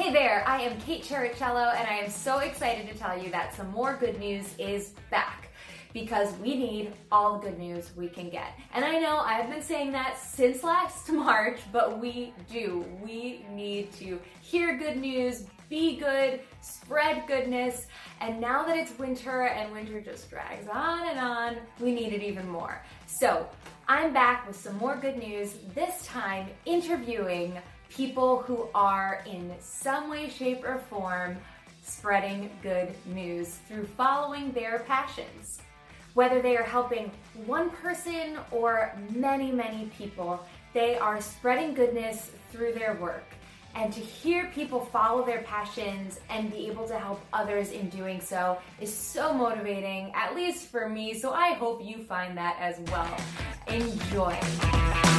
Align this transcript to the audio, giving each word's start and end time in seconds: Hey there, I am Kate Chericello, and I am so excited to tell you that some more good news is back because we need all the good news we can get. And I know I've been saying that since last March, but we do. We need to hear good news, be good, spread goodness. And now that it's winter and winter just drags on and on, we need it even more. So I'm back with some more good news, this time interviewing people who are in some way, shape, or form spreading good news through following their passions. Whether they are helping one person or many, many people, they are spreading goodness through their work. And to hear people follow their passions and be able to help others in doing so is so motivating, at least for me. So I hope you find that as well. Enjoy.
Hey 0.00 0.14
there, 0.14 0.42
I 0.48 0.62
am 0.62 0.80
Kate 0.80 1.04
Chericello, 1.04 1.74
and 1.74 1.86
I 1.86 1.98
am 1.98 2.08
so 2.08 2.38
excited 2.38 2.88
to 2.88 2.94
tell 2.96 3.22
you 3.22 3.30
that 3.32 3.54
some 3.54 3.70
more 3.70 3.98
good 4.00 4.18
news 4.18 4.54
is 4.56 4.94
back 5.10 5.50
because 5.92 6.34
we 6.38 6.56
need 6.56 6.94
all 7.12 7.38
the 7.38 7.50
good 7.50 7.58
news 7.58 7.90
we 7.94 8.08
can 8.08 8.30
get. 8.30 8.58
And 8.72 8.82
I 8.82 8.98
know 8.98 9.18
I've 9.18 9.50
been 9.50 9.60
saying 9.60 9.92
that 9.92 10.16
since 10.18 10.64
last 10.64 11.12
March, 11.12 11.60
but 11.70 12.00
we 12.00 12.32
do. 12.50 12.82
We 13.04 13.44
need 13.50 13.92
to 13.98 14.18
hear 14.40 14.78
good 14.78 14.96
news, 14.96 15.44
be 15.68 15.96
good, 15.98 16.40
spread 16.62 17.26
goodness. 17.26 17.86
And 18.22 18.40
now 18.40 18.64
that 18.64 18.78
it's 18.78 18.98
winter 18.98 19.48
and 19.48 19.70
winter 19.70 20.00
just 20.00 20.30
drags 20.30 20.66
on 20.66 21.08
and 21.08 21.18
on, 21.18 21.56
we 21.78 21.92
need 21.94 22.14
it 22.14 22.22
even 22.22 22.48
more. 22.48 22.82
So 23.04 23.46
I'm 23.86 24.14
back 24.14 24.46
with 24.46 24.58
some 24.58 24.78
more 24.78 24.96
good 24.96 25.18
news, 25.18 25.56
this 25.74 26.06
time 26.06 26.48
interviewing 26.64 27.58
people 27.90 28.38
who 28.38 28.68
are 28.74 29.22
in 29.26 29.52
some 29.60 30.08
way, 30.08 30.30
shape, 30.30 30.64
or 30.64 30.78
form 30.88 31.36
spreading 31.82 32.50
good 32.62 32.94
news 33.06 33.58
through 33.68 33.84
following 33.84 34.52
their 34.52 34.80
passions. 34.80 35.60
Whether 36.14 36.40
they 36.40 36.56
are 36.56 36.64
helping 36.64 37.10
one 37.46 37.70
person 37.70 38.38
or 38.50 38.96
many, 39.10 39.52
many 39.52 39.90
people, 39.96 40.44
they 40.72 40.96
are 40.96 41.20
spreading 41.20 41.74
goodness 41.74 42.30
through 42.52 42.72
their 42.72 42.94
work. 42.94 43.24
And 43.74 43.92
to 43.92 44.00
hear 44.00 44.50
people 44.52 44.84
follow 44.86 45.24
their 45.24 45.42
passions 45.42 46.18
and 46.28 46.50
be 46.50 46.66
able 46.68 46.88
to 46.88 46.98
help 46.98 47.20
others 47.32 47.70
in 47.70 47.88
doing 47.88 48.20
so 48.20 48.58
is 48.80 48.92
so 48.92 49.32
motivating, 49.32 50.12
at 50.14 50.34
least 50.34 50.66
for 50.66 50.88
me. 50.88 51.14
So 51.14 51.32
I 51.32 51.52
hope 51.52 51.84
you 51.84 52.02
find 52.02 52.36
that 52.36 52.56
as 52.58 52.80
well. 52.90 53.16
Enjoy. 53.68 55.09